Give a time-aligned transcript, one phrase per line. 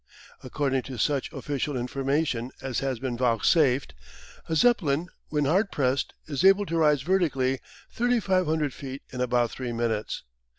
[0.43, 3.93] According to such official information as has been vouchsafed,
[4.49, 7.59] a Zeppelin, when hard pressed, is able to rise vertically
[7.91, 10.23] 3,500 feet in about three minutes.